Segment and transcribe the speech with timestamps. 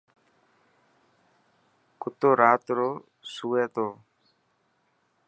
[2.01, 2.89] ڪتو رات رو
[3.33, 3.89] سوي تيو.